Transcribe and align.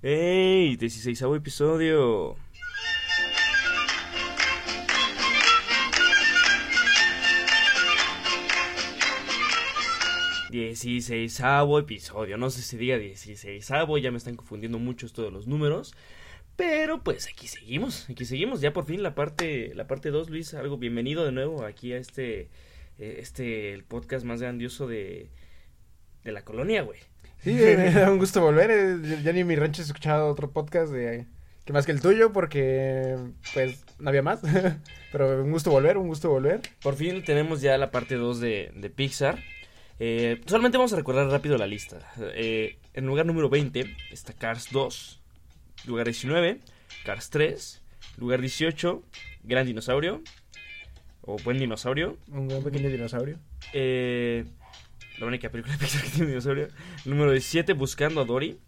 ¡Ey! 0.00 0.76
16 0.76 1.22
episodio. 1.34 2.36
Dieciséisavo 10.50 11.80
episodio, 11.80 12.36
no 12.38 12.48
sé 12.50 12.62
si 12.62 12.76
diga 12.76 12.96
dieciséisavo, 12.96 13.98
ya 13.98 14.12
me 14.12 14.18
están 14.18 14.36
confundiendo 14.36 14.78
mucho 14.78 15.04
esto 15.04 15.22
de 15.22 15.32
los 15.32 15.48
números, 15.48 15.94
pero 16.54 17.02
pues 17.02 17.26
aquí 17.26 17.48
seguimos, 17.48 18.08
aquí 18.08 18.24
seguimos, 18.24 18.60
ya 18.60 18.72
por 18.72 18.86
fin 18.86 19.02
la 19.02 19.16
parte, 19.16 19.74
la 19.74 19.88
parte 19.88 20.10
2, 20.10 20.30
Luis, 20.30 20.54
algo 20.54 20.78
bienvenido 20.78 21.24
de 21.24 21.32
nuevo 21.32 21.64
aquí 21.64 21.92
a 21.92 21.98
este, 21.98 22.48
eh, 22.98 23.16
este, 23.18 23.74
el 23.74 23.82
podcast 23.82 24.24
más 24.24 24.40
grandioso 24.40 24.86
de, 24.86 25.28
de 26.24 26.32
la 26.32 26.42
colonia, 26.44 26.82
güey. 26.82 26.98
Sí, 27.42 27.52
me 27.52 27.90
da 27.92 28.10
un 28.10 28.18
gusto 28.18 28.40
volver. 28.40 28.70
eh, 28.70 29.20
Ya 29.22 29.32
ni 29.32 29.40
en 29.40 29.46
mi 29.46 29.56
rancho 29.56 29.82
he 29.82 29.84
escuchado 29.84 30.28
otro 30.28 30.50
podcast 30.50 30.92
de 30.92 31.26
que 31.64 31.72
más 31.72 31.84
que 31.86 31.92
el 31.92 32.00
tuyo 32.00 32.32
porque 32.32 33.16
pues 33.54 33.84
no 33.98 34.08
había 34.08 34.22
más. 34.22 34.40
Pero 35.12 35.42
un 35.44 35.50
gusto 35.52 35.70
volver, 35.70 35.96
un 35.98 36.08
gusto 36.08 36.30
volver. 36.30 36.60
Por 36.82 36.96
fin 36.96 37.22
tenemos 37.24 37.60
ya 37.60 37.78
la 37.78 37.90
parte 37.90 38.16
2 38.16 38.40
de, 38.40 38.72
de 38.74 38.90
Pixar. 38.90 39.38
Eh, 40.00 40.40
solamente 40.46 40.78
vamos 40.78 40.92
a 40.92 40.96
recordar 40.96 41.26
rápido 41.28 41.56
la 41.58 41.66
lista. 41.66 41.98
Eh, 42.34 42.78
en 42.94 43.06
lugar 43.06 43.26
número 43.26 43.48
20 43.48 43.96
está 44.10 44.32
Cars 44.32 44.68
2. 44.72 45.20
Lugar 45.86 46.06
19, 46.06 46.58
Cars 47.04 47.30
3. 47.30 47.82
Lugar 48.16 48.40
18, 48.40 49.02
Gran 49.44 49.66
Dinosaurio. 49.66 50.22
O 51.20 51.36
Buen 51.44 51.58
Dinosaurio. 51.58 52.16
Un 52.32 52.48
gran 52.48 52.62
pequeño 52.62 52.88
dinosaurio. 52.88 53.38
Eh, 53.72 54.44
la 55.18 55.26
única 55.26 55.50
película 55.50 55.74
de 55.76 55.80
Pixar 55.80 56.02
que 56.02 56.08
tiene 56.10 56.24
un 56.24 56.30
dinosaurio. 56.30 56.68
Número 57.04 57.32
17, 57.32 57.72
Buscando 57.72 58.20
a 58.20 58.24
Dory. 58.24 58.58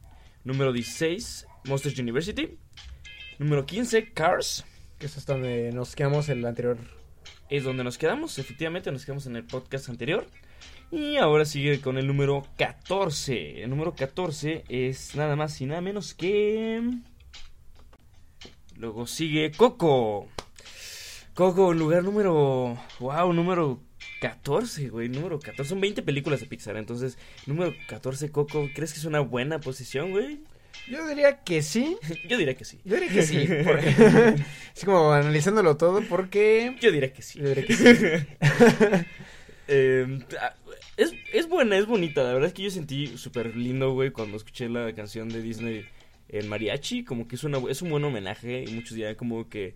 Número 0.45 0.73
16, 0.73 1.47
Monsters 1.67 1.99
University. 1.99 2.59
Número 3.39 3.65
15, 3.67 4.13
Cars. 4.13 4.65
Que 4.99 5.07
es 5.07 5.27
donde 5.27 5.71
nos 5.73 5.95
quedamos 5.95 6.29
el 6.29 6.45
anterior. 6.45 6.79
es 7.49 7.65
donde 7.65 7.85
nos 7.85 7.99
quedamos. 7.99 8.39
Efectivamente, 8.39 8.91
nos 8.91 9.05
quedamos 9.05 9.27
en 9.27 9.37
el 9.37 9.45
podcast 9.45 9.89
anterior. 9.89 10.27
Y 10.91 11.17
ahora 11.17 11.45
sigue 11.45 11.81
con 11.81 11.99
el 11.99 12.07
número 12.07 12.45
14. 12.59 13.63
El 13.63 13.71
número 13.71 13.95
14 13.95 14.65
es 14.69 15.15
nada 15.15 15.37
más 15.37 15.61
y 15.61 15.67
nada 15.67 15.81
menos 15.81 16.15
que. 16.15 16.83
Luego 18.77 19.07
sigue 19.07 19.53
Coco. 19.53 20.27
Coco, 21.35 21.73
lugar 21.73 22.03
número. 22.03 22.77
Wow, 22.99 23.33
número 23.33 23.81
14, 24.21 24.89
güey. 24.91 25.09
Número 25.09 25.41
14. 25.41 25.69
Son 25.69 25.81
20 25.81 26.03
películas 26.03 26.41
de 26.41 26.47
Pixar. 26.47 26.77
Entonces, 26.77 27.19
número 27.47 27.75
14, 27.89 28.31
Coco. 28.31 28.69
¿Crees 28.75 28.93
que 28.93 28.99
es 28.99 29.05
una 29.05 29.21
buena 29.21 29.61
posición, 29.61 30.11
güey? 30.11 30.41
Yo 30.89 31.07
diría 31.07 31.39
que 31.39 31.63
sí. 31.63 31.97
Yo 32.29 32.37
diría 32.39 32.55
que 32.55 32.65
sí. 32.65 32.81
Yo 32.85 32.97
diría 32.97 33.13
que 33.13 33.23
sí. 33.23 33.49
Porque, 33.65 33.89
así 34.77 34.87
como 34.87 35.13
analizándolo 35.13 35.77
todo, 35.77 36.03
porque. 36.03 36.77
Yo 36.81 36.93
diría 36.93 37.13
que 37.13 37.23
sí. 37.23 37.41
Yo 37.41 37.49
diría 37.49 37.67
que 37.67 37.75
sí. 37.75 37.87
Eh, 39.73 40.19
ah, 40.41 40.53
es, 40.97 41.15
es 41.33 41.49
buena, 41.49 41.79
es 41.79 41.87
bonita. 41.87 42.25
La 42.25 42.33
verdad 42.33 42.49
es 42.49 42.55
que 42.55 42.63
yo 42.65 42.71
sentí 42.71 43.17
súper 43.17 43.55
lindo, 43.57 43.93
güey, 43.93 44.11
cuando 44.11 44.37
escuché 44.37 44.69
la 44.69 44.93
canción 44.95 45.29
de 45.29 45.41
Disney 45.43 45.87
en 46.29 46.49
mariachi. 46.49 47.05
Como 47.05 47.29
que 47.29 47.37
es, 47.37 47.45
una, 47.45 47.59
es 47.71 47.81
un 47.81 47.91
buen 47.91 48.03
homenaje. 48.03 48.65
Y 48.67 48.73
muchos 48.73 48.97
dirán 48.97 49.15
como 49.15 49.49
que... 49.49 49.75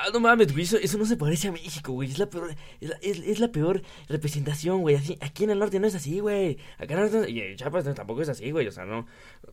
Ah, 0.00 0.10
no 0.12 0.20
mames, 0.20 0.52
güey, 0.52 0.62
eso, 0.62 0.76
eso 0.76 0.96
no 0.96 1.04
se 1.04 1.16
parece 1.16 1.48
a 1.48 1.52
México, 1.52 1.92
güey. 1.92 2.08
Es 2.08 2.20
la 2.20 2.30
peor, 2.30 2.54
es 2.80 2.88
la, 2.88 2.96
es, 3.02 3.18
es 3.18 3.40
la 3.40 3.50
peor 3.50 3.82
representación, 4.08 4.80
güey. 4.80 4.94
Así, 4.94 5.18
aquí 5.20 5.42
en 5.42 5.50
el 5.50 5.58
norte 5.58 5.80
no 5.80 5.88
es 5.88 5.94
así, 5.96 6.20
güey. 6.20 6.56
Acá 6.78 6.94
en 6.94 7.00
el 7.00 7.12
norte, 7.12 7.30
y 7.32 7.40
en 7.40 7.56
Chiapas 7.56 7.84
tampoco 7.96 8.22
es 8.22 8.28
así, 8.28 8.52
güey. 8.52 8.68
O 8.68 8.70
sea, 8.70 8.84
no. 8.84 9.06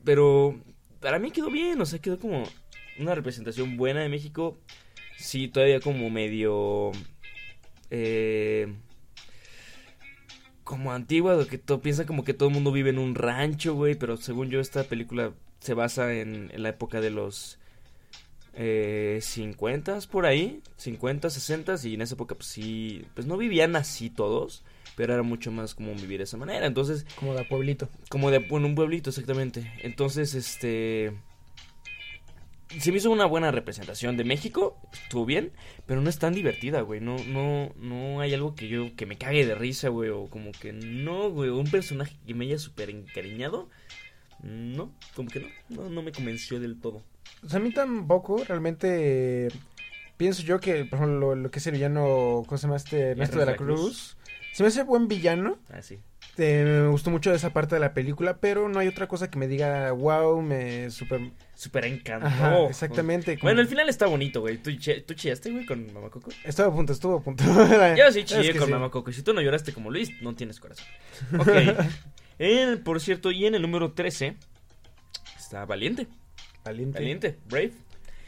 Pero 0.03 0.61
para 0.99 1.17
mí 1.17 1.31
quedó 1.31 1.49
bien, 1.49 1.81
o 1.81 1.85
sea, 1.87 1.97
quedó 1.97 2.19
como 2.19 2.43
una 2.99 3.15
representación 3.15 3.75
buena 3.75 4.01
de 4.01 4.09
México. 4.09 4.59
Sí, 5.17 5.47
todavía 5.47 5.79
como 5.79 6.11
medio... 6.11 6.91
Eh, 7.89 8.71
como 10.63 10.93
antigua, 10.93 11.43
que 11.47 11.57
todo, 11.57 11.81
piensa 11.81 12.05
como 12.05 12.23
que 12.23 12.35
todo 12.35 12.49
el 12.49 12.53
mundo 12.53 12.71
vive 12.71 12.91
en 12.91 12.99
un 12.99 13.15
rancho, 13.15 13.73
güey, 13.73 13.95
pero 13.95 14.15
según 14.17 14.51
yo 14.51 14.59
esta 14.59 14.83
película 14.83 15.33
se 15.59 15.73
basa 15.73 16.13
en, 16.13 16.51
en 16.53 16.61
la 16.61 16.69
época 16.69 17.01
de 17.01 17.09
los 17.09 17.57
eh, 18.55 19.19
50 19.21 19.99
por 20.11 20.25
ahí, 20.25 20.61
50, 20.77 21.29
60 21.29 21.75
y 21.83 21.95
en 21.95 22.01
esa 22.01 22.15
época 22.15 22.35
pues 22.35 22.47
sí, 22.47 23.05
pues 23.13 23.27
no 23.27 23.37
vivían 23.37 23.75
así 23.75 24.09
todos, 24.09 24.63
pero 24.95 25.13
era 25.13 25.23
mucho 25.23 25.51
más 25.51 25.75
común 25.75 25.97
vivir 25.97 26.19
de 26.19 26.23
esa 26.23 26.37
manera, 26.37 26.65
entonces 26.65 27.05
Como 27.19 27.33
de 27.35 27.43
pueblito. 27.43 27.89
como 28.09 28.31
de 28.31 28.45
un 28.49 28.75
pueblito 28.75 29.09
exactamente, 29.09 29.71
entonces 29.83 30.33
este 30.35 31.13
se 32.79 32.91
me 32.91 32.97
hizo 32.97 33.11
una 33.11 33.25
buena 33.25 33.51
representación 33.51 34.17
de 34.17 34.23
México, 34.23 34.77
estuvo 34.91 35.25
bien, 35.25 35.51
pero 35.85 36.01
no 36.01 36.09
es 36.09 36.17
tan 36.19 36.33
divertida, 36.33 36.81
güey. 36.81 36.99
No, 36.99 37.15
no, 37.27 37.71
no 37.77 38.19
hay 38.19 38.33
algo 38.33 38.55
que 38.55 38.67
yo, 38.67 38.95
que 38.95 39.05
me 39.05 39.17
cague 39.17 39.45
de 39.45 39.55
risa, 39.55 39.89
güey, 39.89 40.09
o 40.09 40.25
como 40.29 40.51
que 40.51 40.73
no, 40.73 41.29
güey, 41.29 41.49
un 41.51 41.69
personaje 41.69 42.15
que 42.25 42.33
me 42.33 42.45
haya 42.45 42.57
súper 42.57 42.89
encariñado, 42.89 43.69
no, 44.41 44.91
como 45.15 45.29
que 45.29 45.41
no, 45.41 45.47
no, 45.69 45.89
no 45.89 46.01
me 46.01 46.11
convenció 46.11 46.59
del 46.59 46.79
todo. 46.79 47.03
O 47.45 47.49
sea, 47.49 47.59
a 47.59 47.61
mí 47.63 47.71
tampoco, 47.71 48.43
realmente. 48.43 49.49
Pienso 50.17 50.43
yo 50.43 50.59
que, 50.59 50.85
por 50.85 50.99
ejemplo, 50.99 51.19
lo, 51.19 51.35
lo 51.35 51.51
que 51.51 51.59
es 51.59 51.67
el 51.67 51.73
villano, 51.73 52.43
¿cómo 52.47 52.57
se 52.57 52.63
llama 52.63 52.77
este? 52.77 53.11
Ernesto 53.11 53.37
de 53.39 53.45
la 53.45 53.55
Cruz. 53.55 54.17
Se 54.53 54.63
me 54.63 54.67
hace 54.67 54.83
buen 54.83 55.07
villano. 55.09 55.57
Ah, 55.69 55.81
sí. 55.81 55.99
Eh, 56.37 56.63
me 56.83 56.87
gustó 56.87 57.11
mucho 57.11 57.33
esa 57.33 57.51
parte 57.51 57.75
de 57.75 57.81
la 57.81 57.93
película, 57.93 58.37
pero 58.37 58.67
no 58.69 58.79
hay 58.79 58.87
otra 58.87 59.07
cosa 59.07 59.29
que 59.29 59.37
me 59.37 59.47
diga, 59.47 59.91
wow, 59.91 60.41
me 60.41 60.89
super... 60.89 61.19
Súper 61.53 61.85
encantó. 61.85 62.27
Ajá, 62.27 62.59
exactamente. 62.65 63.37
como- 63.37 63.43
Bueno, 63.47 63.61
el 63.61 63.67
final 63.67 63.87
está 63.89 64.05
bonito, 64.07 64.41
güey. 64.41 64.57
¿Tú, 64.57 64.71
¿Tú 65.05 65.13
chillaste, 65.13 65.51
güey, 65.51 65.65
con 65.65 65.93
Mamá 65.93 66.09
Coco? 66.09 66.29
Estuvo 66.43 66.67
a 66.67 66.73
punto, 66.73 66.91
estuvo 66.93 67.17
a 67.17 67.21
punto. 67.21 67.43
Yo 67.97 68.11
sí 68.11 68.19
Es 68.21 68.25
chillé 68.25 68.51
que 68.53 68.57
con 68.59 68.67
sí. 68.67 68.73
Mamá 68.73 68.89
Coco. 68.91 69.11
Si 69.13 69.21
tú 69.21 69.33
no 69.33 69.41
lloraste 69.41 69.73
como 69.73 69.91
Luis, 69.91 70.11
no 70.21 70.33
tienes 70.35 70.59
corazón. 70.59 70.85
Ok. 71.37 71.47
En- 72.39 72.83
por 72.83 72.99
cierto, 72.99 73.31
y 73.31 73.45
en 73.45 73.55
el 73.55 73.61
número 73.61 73.93
13 73.93 74.35
está 75.37 75.65
Valiente. 75.65 76.07
Valiente. 76.65 76.99
Valiente, 76.99 77.37
Brave. 77.47 77.73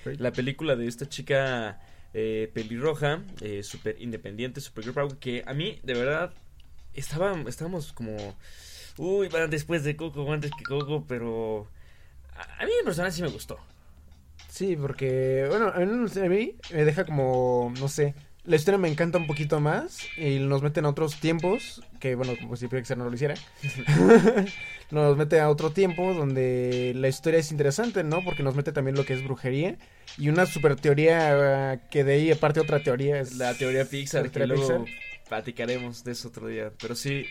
Brave. 0.05 0.19
La 0.19 0.31
película 0.31 0.75
de 0.75 0.87
esta 0.87 1.09
chica 1.09 1.81
eh, 2.13 2.49
pelirroja, 2.53 3.23
eh, 3.41 3.63
súper 3.63 4.01
independiente, 4.01 4.61
súper 4.61 4.83
girl 4.85 4.93
power, 4.93 5.17
que 5.17 5.43
a 5.45 5.53
mí, 5.53 5.79
de 5.83 5.93
verdad, 5.93 6.33
estaba, 6.93 7.35
estábamos 7.47 7.91
como... 7.93 8.15
Uy, 8.97 9.27
van 9.27 9.49
después 9.49 9.83
de 9.83 9.95
Coco, 9.95 10.31
antes 10.31 10.51
que 10.57 10.63
Coco, 10.63 11.05
pero... 11.07 11.67
A, 12.33 12.63
a 12.63 12.65
mí 12.65 12.71
en 12.79 12.85
persona 12.85 13.11
sí 13.11 13.21
me 13.21 13.27
gustó. 13.29 13.59
Sí, 14.49 14.75
porque, 14.75 15.45
bueno, 15.49 15.71
a 15.75 15.79
mí 15.79 16.55
me 16.71 16.85
deja 16.85 17.05
como, 17.05 17.73
no 17.79 17.87
sé, 17.87 18.15
la 18.47 18.55
historia 18.55 18.77
me 18.77 18.87
encanta 18.87 19.17
un 19.17 19.27
poquito 19.27 19.59
más 19.59 19.99
y 20.17 20.39
nos 20.39 20.61
meten 20.63 20.85
a 20.85 20.89
otros 20.89 21.19
tiempos, 21.19 21.81
que 21.99 22.15
bueno, 22.15 22.33
como 22.39 22.55
si 22.55 22.67
Pixar 22.69 22.97
no 22.97 23.09
lo 23.09 23.13
hiciera, 23.13 23.35
nos 24.91 25.17
mete 25.17 25.41
a 25.41 25.49
otro 25.49 25.71
tiempo 25.71 26.13
donde 26.13 26.93
la 26.95 27.09
historia 27.09 27.41
es 27.41 27.51
interesante, 27.51 28.05
¿no? 28.05 28.23
Porque 28.23 28.43
nos 28.43 28.55
mete 28.55 28.71
también 28.71 28.95
lo 28.95 29.05
que 29.05 29.13
es 29.13 29.23
brujería 29.23 29.77
y 30.17 30.29
una 30.29 30.45
super 30.45 30.77
teoría 30.77 31.81
que 31.91 32.05
de 32.05 32.13
ahí 32.13 32.31
aparte 32.31 32.61
otra 32.61 32.81
teoría 32.81 33.19
es 33.19 33.35
La 33.35 33.53
teoría 33.53 33.83
Pixar, 33.83 34.23
la 34.23 34.29
que 34.29 34.33
teoría 34.39 34.55
luego 34.55 34.85
Pixar. 34.85 35.01
platicaremos 35.27 36.05
de 36.05 36.13
eso 36.13 36.29
otro 36.29 36.47
día. 36.47 36.71
Pero 36.81 36.95
sí, 36.95 37.25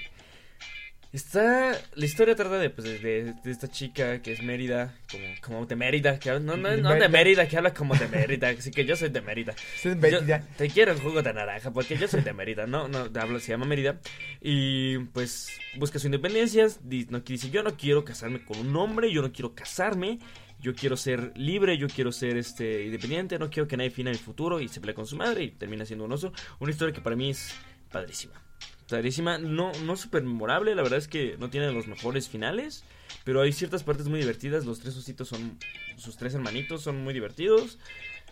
está... 1.16 1.72
La 1.94 2.04
historia 2.04 2.34
trata 2.37 2.59
de, 2.59 2.71
pues, 2.71 3.03
de, 3.03 3.34
esta 3.44 3.69
chica 3.69 4.21
que 4.22 4.32
es 4.32 4.43
Mérida, 4.43 4.94
como, 5.10 5.25
como 5.41 5.66
de 5.66 5.77
Mérida, 5.77 6.19
que 6.19 6.31
habla- 6.31 6.41
no, 6.41 6.56
no, 6.56 6.71
De 6.71 6.77
no 6.82 6.94
de 6.94 7.09
Mérida. 7.09 7.49
Que 7.49 7.56
habla 7.56 7.75
como 7.75 7.94
de 7.94 8.06
Mérida, 8.09 8.49
así 8.50 8.71
que 8.71 8.84
yo 8.84 8.94
soy 8.97 9.09
de 9.09 9.21
Mérida. 9.21 9.54
Yo 9.82 10.21
te 10.56 10.69
quiero 10.71 10.93
el 10.93 11.00
jugo 11.00 11.22
de 11.22 11.32
naranja 11.32 11.72
porque 11.72 11.97
yo 11.97 12.06
soy 12.09 12.22
de 12.22 12.32
Mérida, 12.32 12.66
no, 12.66 12.88
no, 12.88 13.09
hablo, 13.21 13.41
se 13.41 13.53
llama 13.53 13.66
Mérida 13.66 14.00
y 14.41 14.99
pues 14.99 15.49
busca 15.78 15.99
su 15.99 16.06
independencia, 16.06 16.66
di- 16.82 17.06
no, 17.10 17.21
dice 17.21 17.50
yo 17.50 17.62
no 17.62 17.77
quiero 17.77 18.04
casarme 18.04 18.44
con 18.44 18.59
un 18.59 18.75
hombre, 18.77 19.12
yo 19.12 19.22
no 19.22 19.33
quiero 19.33 19.54
casarme, 19.54 20.19
yo 20.60 20.75
quiero 20.75 20.97
ser 20.97 21.33
libre, 21.36 21.77
yo 21.78 21.89
quiero 21.89 22.12
ser 22.12 22.36
este 22.36 22.84
independiente, 22.84 23.39
no 23.39 23.51
quiero 23.51 23.66
que 23.69 23.77
nadie 23.77 23.91
defina 23.91 24.10
mi 24.10 24.16
futuro 24.19 24.60
y 24.60 24.69
se 24.69 24.80
pelea 24.80 24.95
con 24.95 25.07
su 25.07 25.16
madre 25.16 25.45
y 25.45 25.51
termina 25.51 25.84
siendo 25.84 26.04
un 26.04 26.12
oso, 26.12 26.33
una 26.60 26.71
historia 26.71 26.95
que 26.95 27.01
para 27.01 27.16
mí 27.16 27.30
es 27.30 27.54
padrísima. 27.91 28.34
Padrísima, 28.88 29.38
no, 29.38 29.72
no 29.84 29.97
súper 29.97 30.22
memorable, 30.22 30.74
la 30.74 30.83
verdad 30.83 30.98
es 30.98 31.09
que 31.09 31.36
no 31.38 31.50
tiene 31.50 31.72
los 31.72 31.88
mejores 31.88 32.28
finales, 32.28 32.84
pero 33.24 33.42
hay 33.42 33.53
ciertas 33.53 33.83
partes 33.83 34.09
muy 34.09 34.21
divertidas, 34.21 34.65
los 34.65 34.80
tres 34.80 34.97
ositos 34.97 35.28
son, 35.28 35.59
sus 35.97 36.16
tres 36.16 36.34
hermanitos 36.34 36.83
son 36.83 37.03
muy 37.03 37.12
divertidos, 37.12 37.78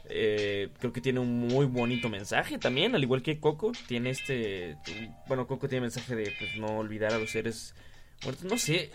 eh, 0.07 0.69
creo 0.79 0.93
que 0.93 1.01
tiene 1.01 1.21
un 1.21 1.49
muy 1.49 1.65
bonito 1.67 2.09
mensaje 2.09 2.59
también, 2.59 2.95
al 2.95 3.03
igual 3.03 3.23
que 3.23 3.41
Coco. 3.41 3.73
Tiene 3.87 4.11
este. 4.11 4.77
Bueno, 5.27 5.47
Coco 5.47 5.69
tiene 5.69 5.83
mensaje 5.83 6.15
de 6.15 6.35
pues, 6.39 6.57
no 6.57 6.79
olvidar 6.79 7.13
a 7.13 7.19
los 7.19 7.31
seres 7.31 7.75
muertos. 8.23 8.45
No 8.45 8.59
sé. 8.59 8.91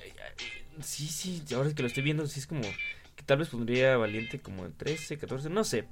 Sí, 0.81 1.07
sí, 1.07 1.43
ahora 1.55 1.73
que 1.73 1.81
lo 1.81 1.87
estoy 1.87 2.03
viendo, 2.03 2.25
sí 2.27 2.39
es 2.39 2.47
como. 2.47 2.61
Que 2.61 3.23
tal 3.25 3.39
vez 3.39 3.49
pondría 3.49 3.97
Valiente 3.97 4.39
como 4.39 4.65
en 4.65 4.73
13, 4.73 5.17
14, 5.17 5.49
no 5.49 5.63
sé. 5.63 5.85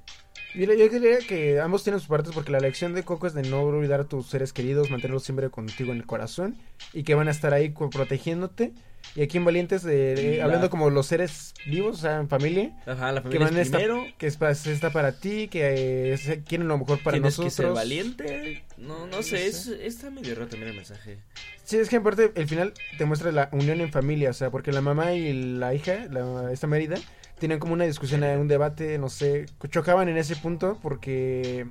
Mira, 0.54 0.74
yo 0.74 0.88
diría 0.88 1.18
que 1.18 1.60
ambos 1.60 1.84
tienen 1.84 2.00
sus 2.00 2.08
partes 2.08 2.32
porque 2.34 2.50
la 2.50 2.58
lección 2.60 2.94
de 2.94 3.02
Coco 3.04 3.26
es 3.26 3.34
de 3.34 3.42
no 3.42 3.62
olvidar 3.62 4.00
a 4.00 4.04
tus 4.04 4.26
seres 4.28 4.52
queridos, 4.52 4.90
mantenerlos 4.90 5.22
siempre 5.22 5.50
contigo 5.50 5.92
en 5.92 5.98
el 5.98 6.06
corazón 6.06 6.56
y 6.92 7.02
que 7.02 7.14
van 7.14 7.28
a 7.28 7.30
estar 7.30 7.52
ahí 7.52 7.68
protegiéndote. 7.70 8.72
Y 9.14 9.22
aquí 9.22 9.38
en 9.38 9.44
Valientes, 9.44 9.84
eh, 9.88 10.34
La- 10.38 10.44
hablando 10.44 10.68
como 10.70 10.90
los 10.90 11.06
seres 11.06 11.54
vivos, 11.66 11.98
o 11.98 12.00
sea, 12.00 12.18
en 12.20 12.28
familia, 12.28 12.76
Ajá, 12.86 13.12
la 13.12 13.20
que 13.22 13.28
familia 13.28 13.46
van 13.46 13.56
es 13.56 13.66
esta, 13.66 13.78
primero. 13.78 14.04
que 14.18 14.26
es 14.26 14.66
está 14.66 14.90
para 14.90 15.12
ti, 15.20 15.48
que 15.48 16.12
eh, 16.14 16.42
quieren 16.46 16.66
lo 16.68 16.76
mejor 16.78 16.98
para 17.02 17.14
Tienes 17.14 17.38
nosotros. 17.38 17.54
que 17.54 17.62
ser 17.62 17.72
valiente. 17.72 18.64
No, 18.76 19.06
no 19.06 19.22
sé, 19.22 19.36
No 19.36 19.42
es, 19.46 19.66
está 19.68 20.10
medio 20.10 20.34
raro 20.34 20.48
también 20.48 20.70
el 20.70 20.76
mensaje. 20.76 21.18
Sí, 21.64 21.76
es 21.76 21.88
que 21.88 21.96
aparte 21.96 22.32
el 22.34 22.48
final 22.48 22.72
te 22.96 23.04
muestra 23.04 23.30
la 23.32 23.48
unión 23.52 23.80
en 23.80 23.92
familia, 23.92 24.30
o 24.30 24.34
sea, 24.34 24.50
porque 24.50 24.72
la 24.72 24.80
mamá 24.80 25.12
y 25.14 25.32
la 25.58 25.74
hija, 25.74 26.06
la, 26.10 26.50
esta 26.52 26.66
Mérida, 26.66 26.96
tenían 27.38 27.60
como 27.60 27.72
una 27.72 27.84
discusión, 27.84 28.22
un 28.22 28.48
debate, 28.48 28.98
no 28.98 29.08
sé, 29.08 29.46
chocaban 29.70 30.08
en 30.08 30.16
ese 30.16 30.36
punto 30.36 30.78
porque 30.82 31.66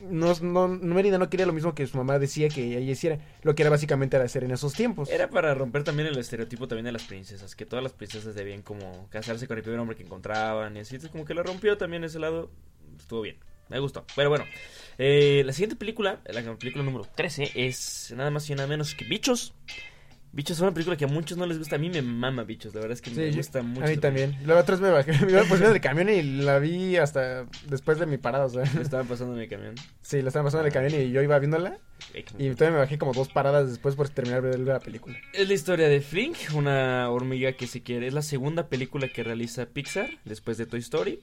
no, 0.00 0.32
no, 0.40 0.68
Mérida 0.68 1.18
no 1.18 1.28
quería 1.28 1.46
lo 1.46 1.52
mismo 1.52 1.74
que 1.74 1.86
su 1.86 1.96
mamá 1.96 2.18
decía 2.18 2.48
que 2.48 2.78
ella 2.78 2.92
hiciera, 2.92 3.18
lo 3.42 3.54
que 3.54 3.62
era 3.62 3.70
básicamente 3.70 4.16
era 4.16 4.24
hacer 4.24 4.44
en 4.44 4.52
esos 4.52 4.72
tiempos. 4.74 5.10
Era 5.10 5.28
para 5.28 5.54
romper 5.54 5.84
también 5.84 6.08
el 6.08 6.18
estereotipo 6.18 6.68
también 6.68 6.86
de 6.86 6.92
las 6.92 7.04
princesas, 7.04 7.54
que 7.54 7.66
todas 7.66 7.82
las 7.82 7.92
princesas 7.92 8.34
debían 8.34 8.62
como 8.62 9.08
casarse 9.10 9.46
con 9.46 9.56
el 9.56 9.62
primer 9.62 9.80
hombre 9.80 9.96
que 9.96 10.04
encontraban 10.04 10.76
y 10.76 10.80
así, 10.80 10.94
entonces 10.94 11.10
como 11.10 11.24
que 11.24 11.34
lo 11.34 11.42
rompió 11.42 11.76
también 11.76 12.04
ese 12.04 12.18
lado, 12.18 12.50
estuvo 12.98 13.22
bien, 13.22 13.36
me 13.68 13.78
gustó. 13.78 14.04
Pero 14.14 14.28
bueno, 14.28 14.44
eh, 14.98 15.42
la 15.44 15.52
siguiente 15.52 15.76
película, 15.76 16.20
la 16.26 16.42
película 16.56 16.84
número 16.84 17.06
13, 17.14 17.52
es 17.54 18.12
nada 18.16 18.30
más 18.30 18.48
y 18.50 18.54
nada 18.54 18.68
menos 18.68 18.94
que 18.94 19.04
Bichos. 19.04 19.54
Bichos 20.30 20.58
es 20.58 20.60
una 20.62 20.72
película 20.72 20.96
que 20.96 21.04
a 21.04 21.08
muchos 21.08 21.38
no 21.38 21.46
les 21.46 21.58
gusta, 21.58 21.76
a 21.76 21.78
mí 21.78 21.88
me 21.88 22.02
mama 22.02 22.44
Bichos, 22.44 22.74
la 22.74 22.80
verdad 22.80 22.94
es 22.96 23.02
que 23.02 23.10
Sí, 23.10 23.16
me 23.16 23.30
gusta 23.32 23.62
mucho. 23.62 23.84
a 23.84 23.88
mí 23.88 23.96
también. 23.96 24.36
Luego 24.44 24.60
otra 24.60 24.76
vez 24.76 24.82
me 24.82 24.90
bajé, 24.90 25.12
me 25.26 25.32
iba 25.32 25.42
pues 25.44 25.60
del 25.60 25.80
camión 25.80 26.08
y 26.10 26.22
la 26.22 26.58
vi 26.58 26.96
hasta 26.96 27.46
después 27.66 27.98
de 27.98 28.06
mi 28.06 28.18
parada, 28.18 28.44
o 28.44 28.48
sea. 28.50 28.64
Me 28.74 28.82
estaba 28.82 29.04
pasando 29.04 29.34
en 29.34 29.40
mi 29.40 29.48
camión. 29.48 29.74
Sí, 30.02 30.20
la 30.22 30.28
estaba 30.28 30.44
pasando 30.44 30.62
en 30.62 30.66
el 30.66 30.72
camión 30.72 31.00
y 31.00 31.10
yo 31.10 31.22
iba 31.22 31.38
viéndola 31.38 31.78
y 32.38 32.50
todavía 32.50 32.70
me 32.70 32.78
bajé 32.78 32.98
como 32.98 33.12
dos 33.12 33.28
paradas 33.28 33.68
después 33.68 33.96
por 33.96 34.08
terminar 34.08 34.42
de 34.42 34.50
ver 34.50 34.60
la 34.60 34.80
película. 34.80 35.16
Es 35.32 35.48
la 35.48 35.54
historia 35.54 35.88
de 35.88 36.00
Flink, 36.00 36.36
una 36.54 37.10
hormiga 37.10 37.52
que 37.52 37.66
se 37.66 37.82
quiere. 37.82 38.06
Es 38.06 38.14
la 38.14 38.22
segunda 38.22 38.68
película 38.68 39.08
que 39.08 39.24
realiza 39.24 39.66
Pixar 39.66 40.08
después 40.24 40.58
de 40.58 40.66
Toy 40.66 40.80
Story. 40.80 41.20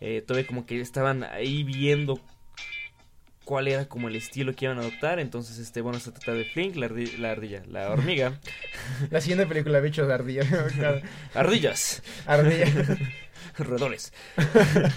Eh, 0.00 0.22
todavía 0.26 0.46
como 0.46 0.66
que 0.66 0.80
estaban 0.80 1.22
ahí 1.24 1.62
viendo 1.64 2.20
cuál 3.44 3.68
era 3.68 3.86
como 3.86 4.08
el 4.08 4.16
estilo 4.16 4.54
que 4.54 4.64
iban 4.66 4.78
a 4.78 4.82
adoptar. 4.82 5.18
Entonces, 5.20 5.58
este, 5.58 5.80
bueno, 5.80 5.98
se 6.00 6.12
trata 6.12 6.32
de 6.32 6.44
Flink, 6.44 6.76
la, 6.76 6.88
ardi- 6.88 7.16
la 7.18 7.32
ardilla, 7.32 7.62
la 7.68 7.90
hormiga. 7.90 8.38
La 9.10 9.20
siguiente 9.20 9.46
película, 9.46 9.80
bichos 9.80 10.06
de 10.08 10.14
ardilla. 10.14 10.42
Ardillas, 11.34 12.02
ardilla. 12.26 12.66
roedores. 13.58 14.12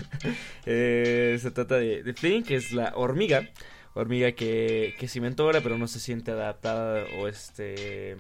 Eh, 0.66 1.38
se 1.40 1.52
trata 1.52 1.78
de, 1.78 2.02
de 2.02 2.14
Flink, 2.14 2.48
que 2.48 2.56
es 2.56 2.72
la 2.72 2.94
hormiga. 2.96 3.50
Hormiga 3.94 4.32
que, 4.34 4.96
que 4.98 5.06
es 5.06 5.16
inventora, 5.16 5.62
pero 5.62 5.78
no 5.78 5.88
se 5.88 6.00
siente 6.00 6.32
adaptada 6.32 7.06
o 7.18 7.28
este 7.28 8.16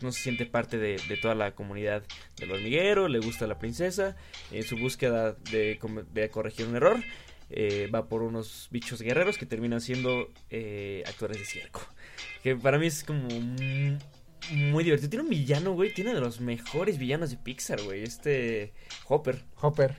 no 0.00 0.10
se 0.10 0.20
siente 0.20 0.44
parte 0.46 0.78
de, 0.78 1.00
de 1.08 1.16
toda 1.16 1.36
la 1.36 1.52
comunidad 1.52 2.02
del 2.36 2.50
hormiguero, 2.50 3.06
le 3.06 3.20
gusta 3.20 3.46
la 3.46 3.60
princesa, 3.60 4.16
en 4.50 4.64
su 4.64 4.76
búsqueda 4.76 5.32
de, 5.52 5.78
de 6.12 6.28
corregir 6.28 6.66
un 6.66 6.74
error, 6.74 6.98
eh, 7.52 7.88
va 7.94 8.08
por 8.08 8.22
unos 8.22 8.68
bichos 8.70 9.00
guerreros 9.02 9.38
que 9.38 9.46
terminan 9.46 9.80
siendo 9.80 10.30
eh, 10.50 11.02
actores 11.06 11.38
de 11.38 11.44
circo. 11.44 11.80
Que 12.42 12.56
para 12.56 12.78
mí 12.78 12.86
es 12.86 13.04
como 13.04 13.28
mu- 13.28 13.98
muy 14.50 14.82
divertido. 14.84 15.10
Tiene 15.10 15.22
un 15.24 15.30
villano, 15.30 15.72
güey, 15.72 15.94
tiene 15.94 16.12
de 16.14 16.20
los 16.20 16.40
mejores 16.40 16.98
villanos 16.98 17.30
de 17.30 17.36
Pixar, 17.36 17.80
güey, 17.82 18.02
este 18.02 18.72
Hopper, 19.08 19.44
Hopper. 19.60 19.94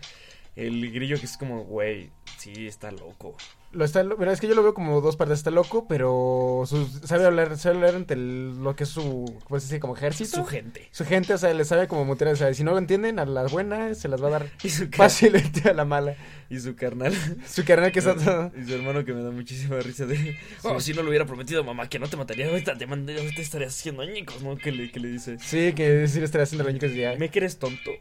el 0.56 0.92
grillo 0.92 1.18
que 1.20 1.26
es 1.26 1.38
como, 1.38 1.64
güey, 1.64 2.10
sí, 2.38 2.68
está 2.68 2.92
loco. 2.92 3.38
Lo 3.74 3.84
está, 3.86 4.02
es 4.32 4.40
que 4.40 4.48
yo 4.48 4.56
lo 4.56 4.64
veo 4.64 4.74
como 4.74 5.02
dos 5.02 5.16
partes. 5.16 5.40
Está 5.40 5.52
loco, 5.52 5.88
pero 5.88 6.64
su- 6.66 6.88
sabe 7.06 7.26
hablar, 7.26 7.58
sabe 7.58 7.76
hablar 7.76 7.96
entre 7.96 8.16
el- 8.18 8.58
lo 8.64 8.76
que 8.76 8.84
es 8.84 8.90
su, 8.90 9.26
pues 9.50 9.66
así 9.66 9.80
como 9.80 9.96
ejército. 9.96 10.38
Su 10.38 10.46
gente. 10.46 10.88
Su 10.92 11.06
gente, 11.06 11.34
o 11.34 11.38
sea, 11.38 11.54
le 11.54 11.66
sabe 11.66 11.88
como 11.88 12.06
mutear, 12.06 12.32
o 12.34 12.36
sea, 12.36 12.54
si 12.54 12.64
no 12.64 12.72
lo 12.72 12.78
entienden, 12.78 13.20
a 13.20 13.26
las 13.26 13.52
buenas 13.52 13.98
se 13.98 14.08
las 14.08 14.22
va 14.24 14.28
a 14.28 14.32
dar 14.32 14.46
Y 14.64 14.70
su, 14.70 14.88
fácilmente 14.90 15.70
a 15.70 15.74
la 15.74 15.86
mala. 15.86 16.16
y 16.50 16.60
su 16.60 16.76
carnal. 16.76 17.14
Su 17.48 17.66
carnal 17.66 17.92
que 17.92 18.00
está 18.00 18.16
todo... 18.16 18.52
Y 18.56 18.64
su 18.64 18.76
hermano 18.76 19.04
que 19.04 19.14
me 19.14 19.24
da 19.24 19.32
muchísima 19.32 19.80
risa 19.80 20.06
de... 20.06 20.38
Oh, 20.64 20.80
si 20.80 20.94
no 20.94 21.02
lo 21.02 21.10
hubiera 21.10 21.26
prometido 21.26 21.64
mamá 21.64 21.90
que 21.90 21.98
no 22.00 22.08
te 22.08 22.16
mataría 22.16 22.48
ahorita, 22.48 22.78
te, 22.78 22.86
mandé, 22.86 23.18
ahorita 23.18 23.42
estarías 23.42 23.74
haciendo 23.78 24.04
añicos, 24.04 24.42
¿no? 24.44 24.56
Que 24.56 24.72
le, 24.72 24.92
que 24.92 25.00
le 25.00 25.08
dice... 25.08 25.38
Sí, 25.40 25.74
que 25.74 25.90
decir 25.90 26.24
estar 26.24 26.42
haciendo 26.42 26.70
niños 26.70 26.94
ya. 26.94 27.16
¿Me 27.18 27.32
crees 27.32 27.58
tonto 27.58 27.92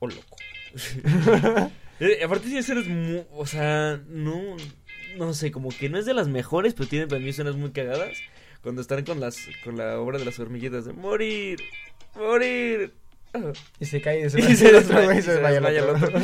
o 0.00 0.08
loco? 0.08 0.36
Eh, 1.98 2.22
aparte 2.22 2.46
tienes 2.48 2.68
eres 2.68 2.86
muy... 2.88 3.22
O 3.32 3.46
sea, 3.46 3.98
no... 4.08 4.56
No 5.16 5.34
sé, 5.34 5.50
como 5.50 5.70
que 5.70 5.88
no 5.88 5.98
es 5.98 6.06
de 6.06 6.14
las 6.14 6.28
mejores, 6.28 6.74
pero 6.74 6.88
tiene 6.88 7.06
para 7.06 7.20
mí 7.20 7.28
escenas 7.28 7.56
muy 7.56 7.70
cagadas. 7.70 8.18
Cuando 8.62 8.82
están 8.82 9.04
con 9.04 9.20
las 9.20 9.38
con 9.64 9.76
la 9.76 9.98
obra 10.00 10.18
de 10.18 10.24
las 10.24 10.38
hormiguitas 10.38 10.84
de 10.84 10.92
morir, 10.92 11.60
morir. 12.16 12.92
Y 13.78 13.84
se 13.84 14.00
cae 14.00 14.26
y 14.26 14.30
se, 14.30 14.40
Y 14.52 14.56
se 14.56 14.74
otro 14.74 15.12
y 15.12 15.22
se 15.22 15.32
desmaya 15.32 15.58
el 15.58 15.90
otro. 15.90 16.20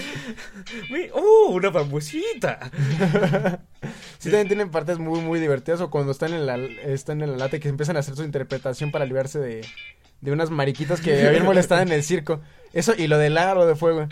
¡Oh! 1.15 1.51
Una 1.53 1.71
bambusita. 1.71 2.71
Sí, 4.19 4.31
también 4.31 4.47
tienen 4.47 4.71
partes 4.71 5.01
muy, 5.01 5.21
muy 5.21 5.41
divertidas. 5.41 5.81
O 5.81 5.91
cuando 5.91 6.13
están 6.13 6.33
en 6.33 6.47
la, 6.47 6.57
están 6.57 7.23
en 7.23 7.33
la 7.33 7.39
lata 7.39 7.57
y 7.57 7.61
que 7.61 7.69
empiezan 7.69 7.97
a 7.97 8.01
hacer 8.01 8.15
su 8.15 8.23
interpretación 8.23 8.93
para 8.93 9.05
librarse 9.05 9.41
de, 9.41 9.67
de 10.23 10.33
unas 10.33 10.51
mariquitas 10.51 11.01
que 11.01 11.27
habían 11.27 11.45
molestado 11.45 11.83
en 11.83 11.93
el 11.93 12.03
circo. 12.03 12.41
Eso 12.73 12.95
y 12.97 13.07
lo 13.07 13.19
del 13.19 13.37
aro 13.37 13.67
de 13.67 13.77
fuego. 13.77 14.07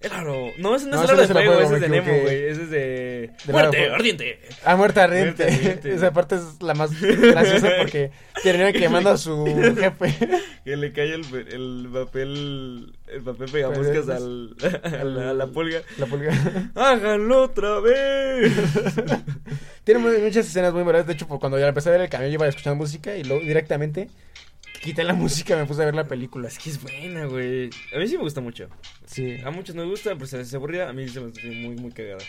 El 0.00 0.12
aro. 0.12 0.52
No, 0.58 0.74
ese 0.74 0.86
no, 0.86 0.96
No, 0.96 1.02
es 1.02 1.10
el 1.10 1.10
aro 1.10 1.20
de 1.20 1.28
fuego, 1.28 1.60
ese 1.60 1.74
es 1.74 1.80
de 1.82 1.88
Nemo, 1.88 2.12
güey. 2.22 2.44
Ese 2.44 2.62
es 2.62 2.70
de. 2.70 3.30
De 3.44 3.52
¡Muerte! 3.52 3.90
¡Ardiente! 3.90 4.40
A 4.64 4.76
muerte 4.76 5.00
ardiente. 5.00 5.44
Muerte 5.44 5.56
ardiente. 5.56 5.94
Esa 5.94 6.12
parte 6.12 6.36
es 6.36 6.62
la 6.62 6.74
más 6.74 6.98
graciosa 6.98 7.68
porque 7.78 8.10
termina 8.42 8.72
quemando 8.72 9.10
a 9.10 9.16
su 9.18 9.44
jefe. 9.44 10.28
Que 10.64 10.76
le 10.76 10.92
cae 10.92 11.14
el, 11.14 11.24
el 11.34 11.88
papel. 11.92 12.96
El 13.08 13.22
papel 13.22 13.50
pegamoscas 13.50 14.08
al, 14.08 14.56
a, 14.82 15.04
la, 15.04 15.30
a 15.30 15.34
la 15.34 15.46
pulga. 15.48 15.82
La 15.98 16.06
pulga. 16.06 16.32
¡Háganlo 16.74 17.42
otra 17.42 17.80
vez! 17.80 18.52
Tiene 19.84 20.00
muchas 20.00 20.46
escenas 20.46 20.72
muy 20.72 20.84
buenas. 20.84 21.06
De 21.06 21.12
hecho, 21.12 21.26
pues, 21.28 21.38
cuando 21.38 21.58
ya 21.58 21.68
empecé 21.68 21.90
a 21.90 21.92
ver 21.92 22.00
el 22.02 22.08
camión, 22.08 22.30
yo 22.30 22.34
iba 22.34 22.48
escuchando 22.48 22.76
música 22.76 23.14
y 23.16 23.24
luego 23.24 23.42
directamente 23.42 24.08
quité 24.82 25.04
la 25.04 25.14
música 25.22 25.56
me 25.56 25.64
puse 25.64 25.82
a 25.82 25.86
ver 25.86 25.94
la 25.94 26.06
película. 26.06 26.48
es 26.48 26.58
que 26.58 26.70
es 26.70 26.82
buena, 26.82 27.26
güey. 27.26 27.70
A 27.94 27.98
mí 27.98 28.08
sí 28.08 28.16
me 28.16 28.22
gusta 28.22 28.40
mucho. 28.40 28.68
Sí. 29.06 29.36
A 29.44 29.50
muchos 29.50 29.74
no 29.74 29.82
me 29.84 29.90
gusta, 29.90 30.14
pero 30.14 30.26
se 30.26 30.38
les 30.38 30.48
hace 30.48 30.56
aburrida. 30.56 30.88
A 30.88 30.92
mí 30.92 31.08
se 31.08 31.20
me 31.20 31.30
hace 31.30 31.50
muy, 31.50 31.76
muy 31.76 31.92
cagada. 31.92 32.22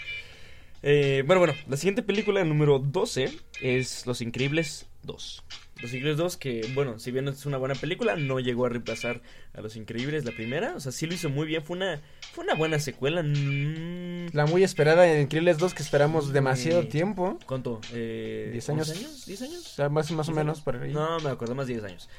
Eh, 0.81 1.23
bueno, 1.25 1.39
bueno, 1.39 1.53
la 1.67 1.77
siguiente 1.77 2.03
película, 2.03 2.44
número 2.44 2.79
12, 2.79 3.31
es 3.61 4.05
Los 4.05 4.21
Increíbles 4.21 4.85
2. 5.03 5.44
Los 5.81 5.91
Increíbles 5.91 6.17
2, 6.17 6.38
que, 6.38 6.71
bueno, 6.73 6.97
si 7.00 7.11
bien 7.11 7.27
es 7.27 7.45
una 7.45 7.57
buena 7.57 7.75
película, 7.75 8.15
no 8.15 8.39
llegó 8.39 8.65
a 8.65 8.69
reemplazar 8.69 9.21
a 9.53 9.61
Los 9.61 9.75
Increíbles 9.75 10.23
la 10.23 10.31
primera. 10.31 10.75
O 10.75 10.79
sea, 10.79 10.91
sí 10.91 11.05
lo 11.07 11.13
hizo 11.13 11.29
muy 11.29 11.45
bien. 11.45 11.61
Fue 11.63 11.75
una, 11.75 12.00
fue 12.33 12.44
una 12.45 12.53
buena 12.53 12.79
secuela. 12.79 13.21
Mm, 13.23 14.28
La 14.33 14.45
muy 14.45 14.63
esperada 14.63 15.11
en 15.11 15.21
Increíbles 15.23 15.57
2 15.57 15.73
que 15.73 15.83
esperamos 15.83 16.31
demasiado 16.31 16.83
Sí. 16.83 16.87
tiempo. 16.89 17.37
¿Cuánto? 17.45 17.81
Eh, 17.92 18.49
¿Diez 18.51 18.69
años? 18.69 18.89
¿11 18.89 18.97
años? 18.97 19.28
¿10 19.28 19.42
O 19.42 19.44
años? 19.45 19.63
sea, 19.63 19.89
más, 19.89 20.11
más 20.11 20.30
o 20.30 20.31
¿10 20.31 20.35
menos 20.35 20.57
años? 20.57 20.63
por 20.63 20.75
ahí. 20.78 20.94
No, 20.94 21.19
me 21.19 21.30
acuerdo, 21.30 21.54
más 21.56 21.68
10 21.68 21.83
años. 21.83 22.09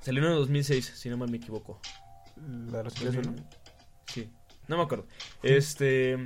Salió 0.00 0.22
en 0.24 0.30
el 0.30 0.36
2006, 0.38 0.92
si 0.96 1.08
no 1.10 1.16
mal 1.16 1.30
me 1.30 1.36
equivoco. 1.36 1.80
La 2.70 2.78
de 2.78 2.84
los 2.84 2.94
Increíbles 2.96 3.26
uno. 3.26 3.44
Sí, 4.06 4.28
no 4.68 4.76
me 4.78 4.82
acuerdo. 4.84 5.06
Este, 5.42 6.16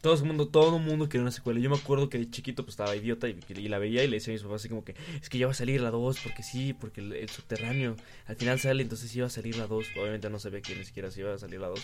todo 0.00 0.14
el 0.14 0.24
mundo, 0.24 0.48
todo 0.48 0.76
el 0.76 0.82
mundo 0.82 1.08
quería 1.08 1.22
una 1.22 1.30
secuela. 1.30 1.60
Yo 1.60 1.70
me 1.70 1.76
acuerdo 1.76 2.08
que 2.08 2.18
de 2.18 2.30
chiquito 2.30 2.62
pues 2.64 2.72
estaba 2.72 2.96
idiota 2.96 3.28
y, 3.28 3.38
y 3.48 3.68
la 3.68 3.78
veía 3.78 4.02
y 4.02 4.08
le 4.08 4.16
decía 4.16 4.32
a 4.32 4.34
mis 4.34 4.42
papás 4.42 4.62
así 4.62 4.68
como 4.68 4.84
que 4.84 4.94
es 5.20 5.28
que 5.28 5.38
ya 5.38 5.46
va 5.46 5.52
a 5.52 5.54
salir 5.54 5.80
la 5.80 5.90
2 5.90 6.20
porque 6.22 6.42
sí, 6.42 6.72
porque 6.72 7.00
el, 7.00 7.12
el 7.12 7.28
subterráneo 7.28 7.96
al 8.26 8.36
final 8.36 8.58
sale, 8.58 8.82
entonces 8.82 9.14
iba 9.14 9.26
a 9.26 9.30
salir 9.30 9.56
la 9.56 9.66
2. 9.66 9.86
Obviamente 10.00 10.30
no 10.30 10.38
sabía 10.38 10.60
que 10.60 10.74
ni 10.74 10.84
siquiera 10.84 11.10
si 11.10 11.20
iba 11.20 11.34
a 11.34 11.38
salir 11.38 11.60
la 11.60 11.68
2. 11.68 11.80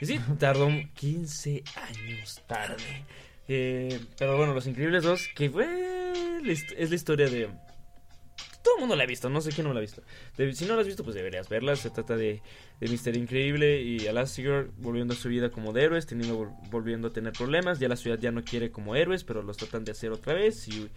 Y 0.00 0.06
sí, 0.06 0.20
tardó 0.38 0.68
15 0.94 1.64
años 1.76 2.40
tarde. 2.46 3.04
Eh, 3.48 4.00
pero 4.18 4.36
bueno, 4.36 4.54
Los 4.54 4.66
Increíbles 4.66 5.04
2, 5.04 5.28
que 5.34 5.50
fue 5.50 5.66
es 6.50 6.90
la 6.90 6.96
historia 6.96 7.28
de 7.28 7.48
mundo 8.80 8.96
la 8.96 9.04
ha 9.04 9.06
visto, 9.06 9.28
no 9.28 9.40
sé 9.40 9.50
quién 9.50 9.66
no 9.66 9.72
la 9.72 9.78
ha 9.78 9.82
visto. 9.82 10.02
Si 10.54 10.64
no 10.64 10.74
la 10.74 10.80
has 10.80 10.86
visto, 10.86 11.04
pues 11.04 11.14
deberías 11.14 11.48
verla. 11.48 11.76
Se 11.76 11.90
trata 11.90 12.16
de, 12.16 12.42
de 12.80 12.88
Mister 12.88 13.16
Increíble 13.16 13.82
y 13.82 14.06
Elastigirl 14.06 14.70
volviendo 14.78 15.14
a 15.14 15.16
su 15.16 15.28
vida 15.28 15.50
como 15.50 15.72
de 15.72 15.84
héroes, 15.84 16.06
teniendo, 16.06 16.38
vol- 16.38 16.70
volviendo 16.70 17.08
a 17.08 17.12
tener 17.12 17.32
problemas. 17.32 17.78
Ya 17.78 17.88
la 17.88 17.96
ciudad 17.96 18.18
ya 18.18 18.32
no 18.32 18.44
quiere 18.44 18.70
como 18.70 18.96
héroes, 18.96 19.24
pero 19.24 19.42
los 19.42 19.56
tratan 19.56 19.84
de 19.84 19.92
hacer 19.92 20.10
otra 20.12 20.34
vez. 20.34 20.68
Y 20.68 20.88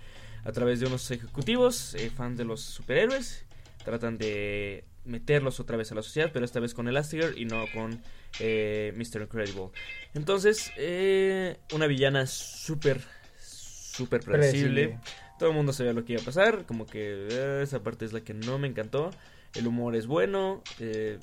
a 0.43 0.51
través 0.51 0.79
de 0.79 0.87
unos 0.87 1.09
ejecutivos, 1.11 1.95
eh, 1.95 2.09
fans 2.09 2.37
de 2.37 2.45
los 2.45 2.61
superhéroes, 2.61 3.45
tratan 3.83 4.17
de 4.17 4.85
meterlos 5.05 5.59
otra 5.59 5.75
vez 5.75 5.91
a 5.91 5.95
la 5.95 6.03
sociedad, 6.03 6.29
pero 6.31 6.45
esta 6.45 6.59
vez 6.59 6.73
con 6.73 6.87
Elastigirl 6.87 7.37
y 7.37 7.45
no 7.45 7.65
con 7.73 8.01
eh, 8.39 8.93
Mr. 8.95 9.23
Incredible. 9.23 9.69
Entonces, 10.13 10.71
eh, 10.77 11.57
una 11.73 11.87
villana 11.87 12.27
súper, 12.27 13.01
súper 13.41 14.21
predecible. 14.21 14.89
Predecible. 14.89 14.99
Todo 15.39 15.49
el 15.49 15.55
mundo 15.55 15.73
sabía 15.73 15.93
lo 15.93 16.05
que 16.05 16.13
iba 16.13 16.21
a 16.21 16.25
pasar, 16.25 16.65
como 16.67 16.85
que 16.85 17.27
eh, 17.31 17.61
esa 17.63 17.81
parte 17.81 18.05
es 18.05 18.13
la 18.13 18.21
que 18.21 18.33
no 18.35 18.59
me 18.59 18.67
encantó. 18.67 19.09
El 19.55 19.65
humor 19.65 19.95
es 19.95 20.05
bueno, 20.05 20.61
eh, 20.79 21.17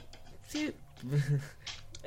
sí, 0.48 0.72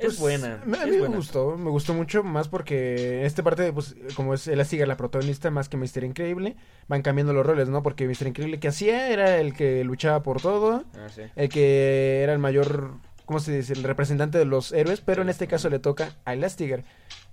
Pues, 0.00 0.14
es 0.14 0.18
buena. 0.18 0.62
A 0.62 0.86
mí 0.86 0.96
me 0.96 1.08
gustó, 1.08 1.56
me 1.58 1.68
gustó 1.68 1.92
mucho 1.92 2.22
más 2.22 2.48
porque 2.48 3.20
en 3.20 3.26
esta 3.26 3.42
parte, 3.42 3.70
pues, 3.72 3.94
como 4.16 4.32
es 4.32 4.48
Elastigirl 4.48 4.88
la 4.88 4.96
protagonista 4.96 5.50
más 5.50 5.68
que 5.68 5.76
Mister 5.76 6.04
Increíble, 6.04 6.56
van 6.88 7.02
cambiando 7.02 7.32
los 7.34 7.44
roles, 7.44 7.68
¿no? 7.68 7.82
Porque 7.82 8.06
Mister 8.06 8.26
Increíble 8.26 8.58
que 8.60 8.68
hacía 8.68 9.10
era 9.10 9.36
el 9.38 9.52
que 9.54 9.84
luchaba 9.84 10.22
por 10.22 10.40
todo, 10.40 10.84
Ah, 10.94 11.08
sí. 11.14 11.22
el 11.36 11.48
que 11.50 12.22
era 12.22 12.32
el 12.32 12.38
mayor, 12.38 12.94
¿cómo 13.26 13.40
se 13.40 13.54
dice? 13.54 13.74
El 13.74 13.82
representante 13.82 14.38
de 14.38 14.46
los 14.46 14.72
héroes, 14.72 15.02
pero 15.02 15.20
en 15.20 15.28
este 15.28 15.46
caso 15.46 15.68
le 15.68 15.78
toca 15.78 16.16
a 16.24 16.32
Elastigirl. 16.32 16.82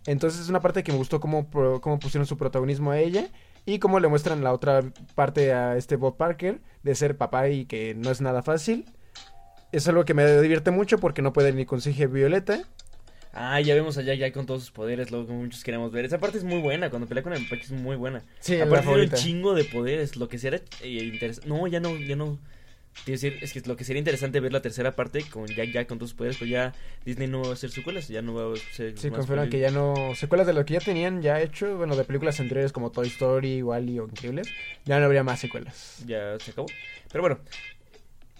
Entonces 0.05 0.41
es 0.41 0.49
una 0.49 0.59
parte 0.59 0.83
que 0.83 0.91
me 0.91 0.97
gustó 0.97 1.19
cómo, 1.21 1.49
cómo 1.49 1.99
pusieron 1.99 2.25
su 2.25 2.37
protagonismo 2.37 2.91
a 2.91 2.99
ella 2.99 3.29
y 3.67 3.79
cómo 3.79 3.99
le 3.99 4.07
muestran 4.07 4.43
la 4.43 4.53
otra 4.53 4.81
parte 5.13 5.53
a 5.53 5.75
este 5.75 5.97
Bob 5.97 6.15
Parker 6.15 6.61
de 6.83 6.95
ser 6.95 7.17
papá 7.17 7.49
y 7.49 7.65
que 7.65 7.93
no 7.95 8.09
es 8.09 8.21
nada 8.21 8.41
fácil. 8.41 8.85
Es 9.73 9.89
algo 9.89 10.05
que 10.05 10.13
me 10.13 10.41
divierte 10.41 10.71
mucho 10.71 10.99
porque 10.99 11.21
no 11.21 11.33
puede 11.33 11.51
ni 11.51 11.65
con 11.65 11.81
su 11.81 11.89
hija 11.89 12.07
Violeta. 12.07 12.61
Ah, 13.33 13.59
ya 13.59 13.75
vemos 13.75 13.97
allá 13.97 14.13
ya 14.13 14.31
con 14.31 14.45
todos 14.45 14.61
sus 14.61 14.71
poderes, 14.71 15.11
lo 15.11 15.27
que 15.27 15.33
muchos 15.33 15.65
queremos 15.65 15.91
ver. 15.91 16.05
Esa 16.05 16.17
parte 16.17 16.37
es 16.37 16.45
muy 16.45 16.61
buena, 16.61 16.89
cuando 16.89 17.09
pelea 17.09 17.23
con 17.23 17.33
el 17.33 17.45
Pac 17.45 17.59
es 17.61 17.71
muy 17.71 17.97
buena. 17.97 18.23
Sí, 18.39 18.59
Aparte 18.59 18.87
tiene 18.87 19.03
un 19.03 19.11
chingo 19.11 19.53
de 19.53 19.65
poderes, 19.65 20.15
lo 20.15 20.29
que 20.29 20.39
será 20.39 20.61
interesante. 20.81 21.49
No, 21.49 21.67
ya 21.67 21.81
no, 21.81 21.93
ya 21.97 22.15
no. 22.15 22.39
Quiero 23.05 23.21
decir, 23.21 23.37
es 23.41 23.53
que 23.53 23.61
lo 23.61 23.77
que 23.77 23.85
sería 23.85 23.99
interesante 23.99 24.39
ver 24.41 24.51
la 24.51 24.61
tercera 24.61 24.93
parte 24.95 25.23
con 25.23 25.47
Jack 25.47 25.71
Jack 25.71 25.87
con 25.87 25.97
todos 25.97 26.09
sus 26.09 26.17
poderes, 26.17 26.37
pero 26.37 26.49
ya 26.51 26.73
Disney 27.05 27.27
no 27.27 27.41
va 27.41 27.51
a 27.51 27.53
hacer 27.53 27.69
secuelas, 27.71 28.09
ya 28.09 28.21
no 28.21 28.33
va 28.33 28.53
a 28.53 28.57
ser 28.75 28.97
Sí, 28.97 29.09
confirman 29.09 29.49
que 29.49 29.59
ya 29.59 29.71
no. 29.71 29.93
Secuelas 30.15 30.45
de 30.45 30.53
lo 30.53 30.65
que 30.65 30.73
ya 30.73 30.79
tenían 30.81 31.21
ya 31.21 31.39
hecho, 31.41 31.77
bueno, 31.77 31.95
de 31.95 32.03
películas 32.03 32.39
anteriores 32.41 32.73
como 32.73 32.91
Toy 32.91 33.07
Story, 33.07 33.63
Wally 33.63 33.99
o 33.99 34.05
Increíbles, 34.05 34.49
ya 34.85 34.99
no 34.99 35.05
habría 35.05 35.23
más 35.23 35.39
secuelas. 35.39 36.03
ya 36.05 36.37
se 36.39 36.51
acabó. 36.51 36.67
Pero 37.11 37.21
bueno, 37.21 37.39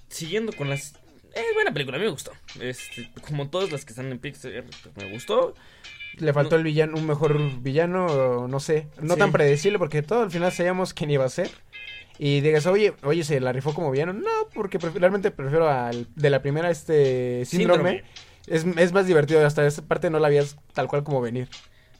siguiendo 0.09 0.53
con 0.53 0.69
las... 0.69 0.93
Es 1.33 1.53
buena 1.53 1.71
película, 1.71 1.97
a 1.97 1.99
mí 1.99 2.05
me 2.05 2.11
gustó. 2.11 2.31
Este, 2.59 3.09
como 3.27 3.49
todas 3.49 3.71
las 3.71 3.85
que 3.85 3.91
están 3.91 4.11
en 4.11 4.17
Pixar, 4.19 4.51
me 4.95 5.11
gustó. 5.11 5.53
Le 6.15 6.33
faltó 6.33 6.51
No. 6.51 6.57
el 6.57 6.63
villano, 6.63 6.97
un 6.97 7.05
mejor 7.05 7.61
villano, 7.61 8.47
no 8.47 8.59
sé, 8.59 8.87
no 8.99 9.13
Sí. 9.13 9.19
tan 9.19 9.31
predecible 9.31 9.77
porque 9.77 10.01
todo 10.01 10.23
al 10.23 10.31
final 10.31 10.51
sabíamos 10.51 10.93
quién 10.95 11.11
iba 11.11 11.25
a 11.25 11.29
ser. 11.29 11.51
Y 12.19 12.41
digas, 12.41 12.65
oye, 12.65 12.93
oye, 13.03 13.23
se 13.23 13.39
la 13.39 13.53
rifó 13.53 13.73
como 13.73 13.91
villano. 13.91 14.13
No, 14.13 14.29
porque 14.53 14.79
pref- 14.79 14.93
realmente 14.95 15.29
prefiero 15.31 15.69
al 15.69 16.07
de 16.15 16.29
la 16.29 16.41
primera 16.41 16.69
este 16.71 17.45
síndrome. 17.45 18.03
Es, 18.47 18.65
es 18.65 18.91
más 18.93 19.05
divertido, 19.05 19.45
hasta 19.45 19.65
esa 19.67 19.85
parte 19.85 20.09
no 20.09 20.19
la 20.19 20.27
habías 20.27 20.57
tal 20.73 20.87
cual 20.87 21.03
como 21.03 21.21
venir. 21.21 21.47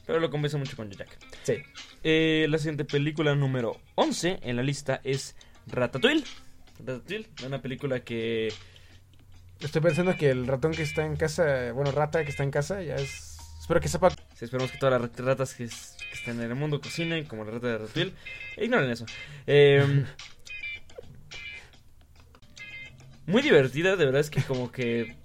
Pero 0.06 0.18
lo 0.20 0.30
convenzo 0.30 0.56
mucho 0.58 0.76
con 0.76 0.90
Jack. 0.90 1.08
Sí. 1.42 1.56
Eh, 2.02 2.46
la 2.48 2.56
siguiente 2.58 2.84
película 2.86 3.34
número 3.34 3.76
11 3.96 4.38
en 4.42 4.56
la 4.56 4.62
lista 4.62 5.00
es 5.04 5.36
Ratatouille. 5.66 6.24
Ratatouille, 6.78 7.28
una 7.46 7.60
película 7.60 8.00
que... 8.00 8.52
Estoy 9.60 9.82
pensando 9.82 10.16
que 10.16 10.30
el 10.30 10.46
ratón 10.46 10.72
que 10.72 10.82
está 10.82 11.04
en 11.04 11.16
casa, 11.16 11.72
bueno, 11.72 11.90
rata 11.92 12.24
que 12.24 12.30
está 12.30 12.42
en 12.44 12.50
casa, 12.50 12.82
ya 12.82 12.94
es... 12.96 13.36
Espero 13.60 13.80
que 13.80 13.88
sepa 13.88 14.08
si 14.34 14.46
esperemos 14.46 14.70
que 14.72 14.78
todas 14.78 14.98
las 14.98 15.10
rat- 15.10 15.20
ratas 15.20 15.54
que, 15.54 15.64
es- 15.64 15.97
que 16.08 16.14
estén 16.14 16.40
en 16.40 16.50
el 16.50 16.54
mundo 16.54 16.80
cocinen 16.80 17.24
como 17.24 17.44
la 17.44 17.52
rata 17.52 17.66
de 17.68 17.78
Ratatouille. 17.78 18.14
Ignoren 18.56 18.90
eso. 18.90 19.06
Eh, 19.46 20.04
muy 23.26 23.42
divertida, 23.42 23.96
de 23.96 24.06
verdad 24.06 24.20
es 24.22 24.30
que 24.30 24.42
como 24.42 24.72
que... 24.72 25.16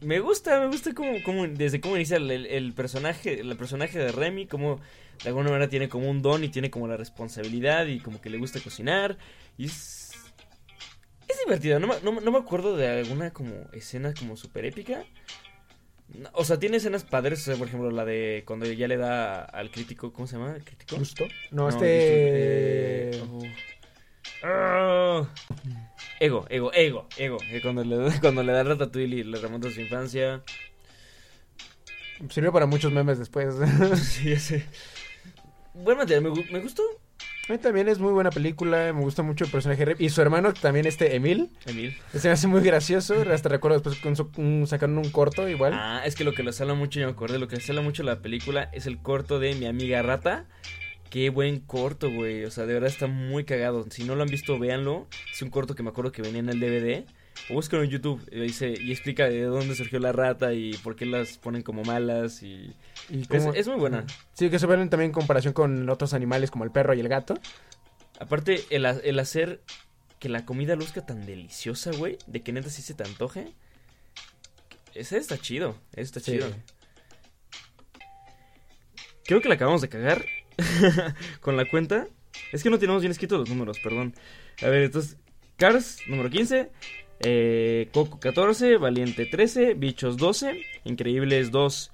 Me 0.00 0.18
gusta, 0.18 0.58
me 0.58 0.66
gusta 0.66 0.92
como, 0.92 1.46
desde 1.46 1.80
cómo 1.80 1.94
inicia 1.94 2.16
el, 2.16 2.72
personaje, 2.74 3.38
el 3.38 3.56
personaje 3.56 4.00
de 4.00 4.10
Remy, 4.10 4.46
como 4.46 4.80
de 5.22 5.28
alguna 5.28 5.50
manera 5.50 5.68
tiene 5.68 5.88
como 5.88 6.10
un 6.10 6.22
don 6.22 6.42
y 6.42 6.48
tiene 6.48 6.70
como 6.70 6.88
la 6.88 6.96
responsabilidad 6.96 7.86
y 7.86 8.00
como 8.00 8.20
que 8.20 8.28
le 8.28 8.38
gusta 8.38 8.58
cocinar. 8.58 9.16
Y 9.56 9.66
es, 9.66 10.10
es 11.28 11.38
divertida, 11.44 11.78
no, 11.78 11.86
no, 12.02 12.20
no 12.20 12.32
me 12.32 12.38
acuerdo 12.38 12.76
de 12.76 12.88
alguna 12.88 13.32
como 13.32 13.52
escena 13.72 14.12
como 14.12 14.36
súper 14.36 14.64
épica. 14.64 15.04
O 16.34 16.44
sea, 16.44 16.58
tiene 16.58 16.76
escenas 16.76 17.04
padres, 17.04 17.40
o 17.40 17.44
sea, 17.44 17.56
por 17.56 17.68
ejemplo, 17.68 17.90
la 17.90 18.04
de 18.04 18.42
cuando 18.46 18.66
ya 18.66 18.86
le 18.88 18.96
da 18.96 19.44
al 19.44 19.70
crítico, 19.70 20.12
¿cómo 20.12 20.26
se 20.26 20.36
llama? 20.36 20.54
¿El 20.56 20.64
crítico? 20.64 20.96
gusto. 20.96 21.24
No, 21.50 21.62
No, 21.64 21.68
este... 21.70 23.16
eh, 23.18 23.22
oh. 24.44 25.26
Ego, 26.20 26.46
ego, 26.50 26.72
ego, 26.74 27.06
ego. 27.16 27.38
Cuando 27.62 27.84
le, 27.84 27.96
da- 27.96 28.12
cuando 28.20 28.42
le 28.42 28.52
da 28.52 28.62
Ratatouille 28.62 29.16
y 29.18 29.24
le 29.24 29.38
remonta 29.38 29.68
a 29.68 29.70
su 29.70 29.80
infancia. 29.80 30.42
Sirvió 32.30 32.52
para 32.52 32.66
muchos 32.66 32.92
memes 32.92 33.18
después. 33.18 33.54
sí, 34.02 34.30
ya 34.30 34.38
sé. 34.38 34.64
Buen 35.74 35.96
material, 35.96 36.22
me, 36.22 36.30
gu- 36.30 36.50
me 36.50 36.60
gustó. 36.60 36.82
A 37.48 37.52
mí 37.52 37.58
también 37.58 37.88
es 37.88 37.98
muy 37.98 38.12
buena 38.12 38.30
película, 38.30 38.92
me 38.92 39.00
gusta 39.00 39.22
mucho 39.24 39.44
el 39.44 39.50
personaje 39.50 39.84
Rem. 39.84 39.96
Y 39.98 40.10
su 40.10 40.22
hermano 40.22 40.52
también, 40.54 40.86
este 40.86 41.16
Emil, 41.16 41.50
Emil. 41.66 41.96
se 42.16 42.28
me 42.28 42.32
hace 42.34 42.46
muy 42.46 42.60
gracioso. 42.62 43.14
Hasta 43.32 43.48
recuerdo 43.48 43.80
después 43.80 44.16
su- 44.16 44.30
un- 44.40 44.66
sacaron 44.68 44.96
un 44.96 45.10
corto 45.10 45.48
igual. 45.48 45.72
Ah, 45.74 46.02
es 46.04 46.14
que 46.14 46.22
lo 46.22 46.34
que 46.34 46.44
le 46.44 46.52
sala 46.52 46.74
mucho, 46.74 47.00
yo 47.00 47.06
me 47.06 47.12
acordé, 47.12 47.40
lo 47.40 47.48
que 47.48 47.60
sala 47.60 47.82
mucho 47.82 48.04
la 48.04 48.20
película 48.20 48.70
es 48.72 48.86
el 48.86 48.98
corto 48.98 49.40
de 49.40 49.54
mi 49.56 49.66
amiga 49.66 50.02
Rata. 50.02 50.46
Qué 51.10 51.30
buen 51.30 51.58
corto, 51.60 52.10
güey. 52.10 52.44
O 52.44 52.50
sea, 52.50 52.64
de 52.64 52.74
verdad 52.74 52.88
está 52.88 53.06
muy 53.08 53.44
cagado. 53.44 53.84
Si 53.90 54.04
no 54.04 54.14
lo 54.14 54.22
han 54.22 54.28
visto, 54.30 54.58
véanlo. 54.58 55.08
Es 55.32 55.42
un 55.42 55.50
corto 55.50 55.74
que 55.74 55.82
me 55.82 55.90
acuerdo 55.90 56.12
que 56.12 56.22
venía 56.22 56.38
en 56.40 56.48
el 56.48 56.60
DVD. 56.60 57.04
O 57.50 57.54
búsquenlo 57.54 57.84
en 57.84 57.90
YouTube 57.90 58.22
y, 58.30 58.40
dice, 58.40 58.72
y 58.78 58.92
explica 58.92 59.28
de 59.28 59.42
dónde 59.42 59.74
surgió 59.74 59.98
la 59.98 60.12
rata 60.12 60.52
y 60.54 60.74
por 60.74 60.94
qué 60.96 61.06
las 61.06 61.38
ponen 61.38 61.62
como 61.62 61.82
malas. 61.82 62.42
Y 62.42 62.74
Y 63.10 63.26
es, 63.30 63.66
muy 63.66 63.76
buena. 63.76 64.04
Sí, 64.34 64.48
que 64.50 64.58
se 64.58 64.66
ven 64.66 64.88
también 64.90 65.08
en 65.10 65.12
comparación 65.14 65.52
con 65.52 65.88
otros 65.90 66.14
animales 66.14 66.50
como 66.50 66.64
el 66.64 66.70
perro 66.70 66.94
y 66.94 67.00
el 67.00 67.08
gato. 67.08 67.34
Aparte, 68.20 68.64
el, 68.70 68.86
ha- 68.86 69.00
el 69.02 69.18
hacer 69.18 69.60
que 70.20 70.28
la 70.28 70.44
comida 70.44 70.76
luzca 70.76 71.04
tan 71.04 71.26
deliciosa, 71.26 71.90
güey. 71.92 72.16
De 72.28 72.42
que 72.42 72.52
neta 72.52 72.70
sí 72.70 72.80
se 72.82 72.94
te 72.94 73.02
antoje. 73.02 73.46
Ese 74.94 75.16
está 75.16 75.36
chido. 75.38 75.76
Ese 75.92 76.02
está 76.02 76.20
Sí. 76.20 76.32
chido. 76.32 76.48
Creo 79.24 79.40
que 79.40 79.48
la 79.48 79.54
acabamos 79.54 79.80
de 79.80 79.88
cagar 79.88 80.24
con 81.40 81.56
la 81.56 81.68
cuenta. 81.68 82.06
Es 82.52 82.62
que 82.62 82.70
no 82.70 82.78
tenemos 82.78 83.02
bien 83.02 83.12
escritos 83.12 83.38
los 83.40 83.48
números, 83.48 83.78
perdón. 83.82 84.14
A 84.62 84.66
ver, 84.66 84.82
entonces, 84.82 85.16
Cars, 85.56 85.98
número 86.08 86.28
15. 86.30 86.70
Eh, 87.22 87.88
Coco 87.92 88.18
14, 88.20 88.76
Valiente 88.78 89.26
13, 89.26 89.74
Bichos 89.74 90.16
12, 90.16 90.60
Increíbles 90.84 91.50
2. 91.50 91.92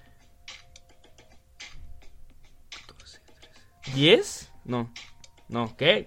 14, 2.87 3.21
13. 3.85 3.97
10? 3.97 4.53
No. 4.65 4.93
No, 5.49 5.77
¿qué? 5.77 6.07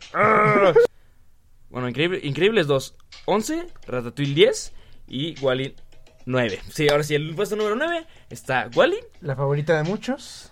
Bueno, 1.70 1.88
Increíble- 1.90 2.20
Increíbles 2.24 2.68
2, 2.68 2.96
11, 3.26 3.68
Ratatouille 3.88 4.34
10 4.36 4.74
y 5.08 5.40
Wally 5.40 5.76
9. 6.26 6.60
Sí, 6.70 6.90
ahora 6.90 7.04
sí, 7.04 7.16
el 7.16 7.34
puesto 7.34 7.56
número 7.56 7.76
9 7.76 8.06
está 8.30 8.70
Wally. 8.76 9.00
La 9.22 9.36
favorita 9.36 9.78
de 9.78 9.84
muchos. 9.84 10.51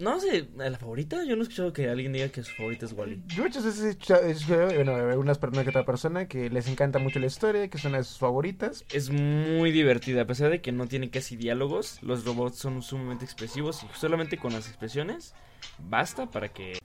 No 0.00 0.18
sé, 0.18 0.48
¿la 0.56 0.78
favorita? 0.78 1.24
Yo 1.24 1.36
no 1.36 1.42
he 1.42 1.44
escuchado 1.44 1.74
que 1.74 1.90
alguien 1.90 2.14
diga 2.14 2.30
que 2.30 2.42
su 2.42 2.54
favorita 2.54 2.86
es 2.86 2.94
Wally. 2.94 3.22
Yo 3.26 3.42
muchas 3.42 3.66
veces 3.66 3.84
he 3.84 3.90
escuchado- 3.90 4.72
bueno, 4.74 4.94
algunas 4.94 5.36
personas 5.36 5.64
que 5.64 5.68
otra 5.70 5.84
persona 5.84 6.26
que 6.26 6.48
les 6.48 6.68
encanta 6.68 6.98
mucho 6.98 7.18
la 7.18 7.26
historia, 7.26 7.68
que 7.68 7.86
una 7.86 7.98
de 7.98 8.04
sus 8.04 8.16
favoritas. 8.16 8.82
Es 8.94 9.10
muy 9.10 9.70
divertida, 9.72 10.22
a 10.22 10.26
pesar 10.26 10.48
de 10.50 10.62
que 10.62 10.72
no 10.72 10.86
tiene 10.86 11.10
casi 11.10 11.36
diálogos, 11.36 12.02
los 12.02 12.24
robots 12.24 12.56
son 12.56 12.80
sumamente 12.80 13.26
expresivos 13.26 13.82
y 13.82 13.88
solamente 13.94 14.38
con 14.38 14.54
las 14.54 14.68
expresiones 14.68 15.34
basta 15.78 16.30
para 16.30 16.48
que 16.48 16.78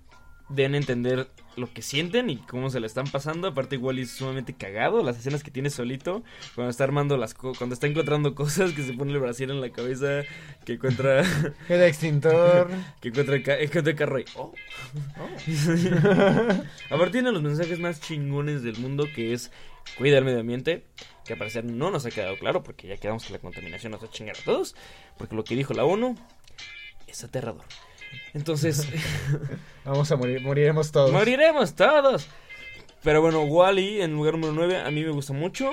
den 0.49 0.73
a 0.75 0.77
entender 0.77 1.27
lo 1.57 1.71
que 1.71 1.81
sienten 1.81 2.29
y 2.29 2.37
cómo 2.37 2.69
se 2.69 2.79
la 2.79 2.85
están 2.85 3.07
pasando. 3.07 3.47
Aparte, 3.47 3.77
Wally 3.77 4.01
es 4.03 4.11
sumamente 4.11 4.53
cagado, 4.53 5.01
las 5.03 5.17
escenas 5.17 5.41
que 5.41 5.51
tiene 5.51 5.69
solito, 5.69 6.21
cuando 6.53 6.69
está 6.69 6.83
armando 6.83 7.15
las 7.17 7.33
co- 7.33 7.53
cuando 7.57 7.73
está 7.73 7.87
encontrando 7.87 8.35
cosas, 8.35 8.73
que 8.73 8.83
se 8.83 8.93
pone 8.93 9.13
el 9.13 9.19
brasier 9.19 9.49
en 9.51 9.61
la 9.61 9.69
cabeza, 9.71 10.23
que 10.65 10.73
encuentra 10.73 11.23
Queda 11.67 11.87
extintor. 11.87 12.69
que 13.01 13.07
encuentra 13.09 13.35
el, 13.35 13.43
ca- 13.43 13.57
encuentra 13.59 13.91
el 13.91 13.97
carro 13.97 14.19
y 14.19 14.25
oh. 14.35 14.53
Aparte 16.89 17.11
tiene 17.11 17.31
los 17.31 17.41
mensajes 17.41 17.79
más 17.79 18.01
chingones 18.01 18.63
del 18.63 18.77
mundo 18.77 19.07
que 19.13 19.33
es 19.33 19.51
cuida 19.97 20.17
el 20.17 20.25
medio 20.25 20.39
ambiente, 20.41 20.85
que 21.25 21.33
al 21.33 21.39
parecer 21.39 21.63
no 21.65 21.91
nos 21.91 22.05
ha 22.05 22.11
quedado 22.11 22.37
claro 22.37 22.63
porque 22.63 22.87
ya 22.87 22.97
quedamos 22.97 23.25
que 23.25 23.33
la 23.33 23.39
contaminación 23.39 23.91
nos 23.91 24.01
va 24.03 24.07
a 24.07 24.11
chingar 24.11 24.35
a 24.37 24.43
todos, 24.43 24.75
porque 25.17 25.35
lo 25.35 25.43
que 25.43 25.55
dijo 25.55 25.73
la 25.73 25.85
ONU 25.85 26.15
es 27.07 27.23
aterrador. 27.23 27.63
Entonces, 28.33 28.87
Vamos 29.85 30.11
a 30.11 30.15
morir, 30.15 30.41
moriremos 30.41 30.91
todos. 30.91 31.11
moriremos 31.11 31.75
todos. 31.75 32.27
Pero 33.03 33.21
bueno, 33.21 33.43
Wally 33.43 34.01
en 34.01 34.13
lugar 34.13 34.33
número 34.33 34.51
9 34.53 34.77
a 34.77 34.91
mí 34.91 35.03
me 35.03 35.11
gusta 35.11 35.31
mucho. 35.31 35.71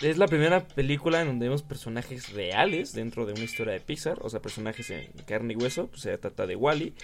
Es 0.00 0.16
la 0.16 0.28
primera 0.28 0.66
película 0.68 1.20
en 1.20 1.26
donde 1.26 1.46
vemos 1.46 1.64
personajes 1.64 2.32
reales 2.32 2.92
dentro 2.92 3.26
de 3.26 3.32
una 3.32 3.42
historia 3.42 3.72
de 3.72 3.80
Pixar, 3.80 4.18
o 4.22 4.30
sea, 4.30 4.40
personajes 4.40 4.88
en 4.90 5.10
carne 5.26 5.54
y 5.54 5.56
hueso, 5.56 5.88
pues 5.88 6.02
se 6.02 6.16
trata 6.16 6.46
de 6.46 6.54
Wally, 6.54 6.94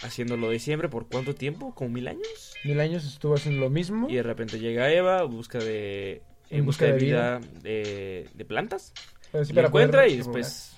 haciéndolo 0.00 0.50
de 0.50 0.60
siempre, 0.60 0.88
¿por 0.88 1.08
cuánto 1.08 1.34
tiempo? 1.34 1.74
¿Como 1.74 1.90
mil 1.90 2.06
años? 2.06 2.54
Mil 2.62 2.78
años 2.78 3.04
estuvo 3.04 3.34
haciendo 3.34 3.60
lo 3.62 3.70
mismo. 3.70 4.08
Y 4.08 4.14
de 4.14 4.22
repente 4.22 4.60
llega 4.60 4.92
Eva, 4.92 5.24
busca 5.24 5.58
de, 5.58 6.22
en 6.50 6.64
busca 6.64 6.84
de 6.84 6.92
vida 6.92 7.40
de, 7.62 8.28
de 8.32 8.44
plantas, 8.44 8.92
Pero 9.32 9.44
sí 9.44 9.52
poder 9.52 9.66
encuentra 9.66 10.06
y 10.06 10.18
después 10.18 10.76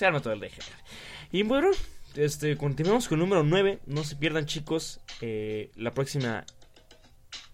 se 0.00 0.06
arma 0.06 0.20
todo 0.20 0.32
el 0.32 0.40
deje. 0.40 0.60
Y 1.30 1.42
bueno, 1.42 1.68
este, 2.16 2.56
continuamos 2.56 3.06
con 3.06 3.18
el 3.18 3.20
número 3.20 3.42
9. 3.44 3.78
No 3.86 4.02
se 4.02 4.16
pierdan, 4.16 4.46
chicos, 4.46 5.00
eh, 5.20 5.70
la 5.76 5.90
próxima 5.92 6.44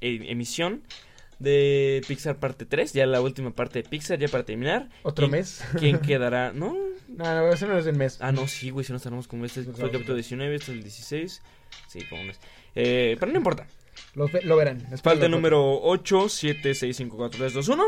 e- 0.01 0.31
emisión 0.31 0.83
de 1.39 2.03
Pixar 2.09 2.37
parte 2.37 2.65
3, 2.65 2.93
ya 2.95 3.05
la 3.07 3.21
última 3.21 3.51
parte 3.51 3.83
de 3.83 3.89
Pixar, 3.89 4.19
ya 4.19 4.29
para 4.29 4.45
terminar. 4.45 4.89
¿Otro 5.03 5.27
¿Quién- 5.27 5.33
mes? 5.41 5.63
¿Quién 5.79 5.99
quedará? 6.09 6.53
No, 6.53 6.75
No, 7.09 7.25
no, 7.35 7.53
eso 7.53 7.67
no 7.67 7.77
es 7.79 7.85
del 7.85 7.97
mes. 7.97 8.19
ah, 8.21 8.33
no, 8.33 8.47
sí, 8.49 8.71
güey, 8.71 8.85
si 8.87 8.93
no 8.93 8.97
estaremos 8.97 9.27
como 9.29 9.45
este. 9.45 9.61
Nos 9.63 9.77
Fue 9.77 9.87
el 9.87 9.91
capítulo 9.93 10.15
a- 10.15 10.17
19, 10.17 10.55
este 10.55 10.71
es 10.73 10.77
el 10.79 10.83
16. 10.83 11.43
Sí, 11.89 12.05
como 12.09 12.21
un 12.23 12.29
mes. 12.29 12.39
Eh, 12.75 13.17
pero 13.21 13.33
no 13.33 13.39
importa. 13.39 13.67
Lo, 14.15 14.29
lo 14.45 14.57
verán. 14.57 14.87
Falta 15.03 15.27
el 15.27 15.31
número 15.33 15.81
8, 15.83 16.29
7, 16.29 16.75
6, 16.75 16.97
5, 16.97 17.17
4, 17.17 17.39
3, 17.39 17.53
2, 17.55 17.69
1. 17.69 17.85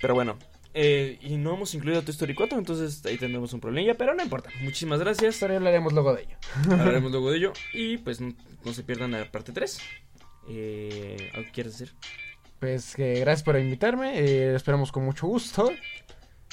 Pero 0.00 0.14
bueno. 0.14 0.38
Eh, 0.74 1.18
y 1.20 1.36
no 1.36 1.54
hemos 1.54 1.74
incluido 1.74 2.02
Toy 2.02 2.12
Story 2.12 2.34
4, 2.34 2.58
entonces 2.58 3.04
ahí 3.06 3.18
tendremos 3.18 3.52
un 3.52 3.60
problemilla, 3.60 3.94
pero 3.94 4.14
no 4.14 4.22
importa. 4.22 4.50
Muchísimas 4.62 5.00
gracias. 5.00 5.38
Pero 5.40 5.56
hablaremos 5.56 5.92
luego 5.92 6.14
de 6.14 6.22
ello. 6.22 6.36
Hablaremos 6.70 7.10
luego 7.10 7.30
de 7.30 7.38
ello. 7.38 7.52
Y 7.74 7.98
pues 7.98 8.20
no, 8.20 8.34
no 8.64 8.72
se 8.72 8.82
pierdan 8.82 9.12
la 9.12 9.30
parte 9.30 9.52
3. 9.52 9.78
Eh, 10.48 11.30
¿Algo 11.34 11.46
que 11.46 11.52
quieres 11.52 11.78
decir? 11.78 11.94
Pues 12.58 12.94
que 12.94 13.14
gracias 13.20 13.42
por 13.42 13.58
invitarme. 13.58 14.18
eh, 14.18 14.54
esperamos 14.54 14.92
con 14.92 15.04
mucho 15.04 15.26
gusto. 15.26 15.70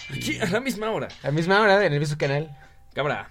Aquí 0.10 0.40
a 0.40 0.46
la 0.48 0.60
misma 0.60 0.90
hora. 0.92 1.08
A 1.24 1.28
la 1.28 1.32
misma 1.32 1.62
hora 1.62 1.86
en 1.86 1.94
el 1.94 2.00
mismo 2.00 2.18
canal. 2.18 2.50
Cámara. 2.94 3.30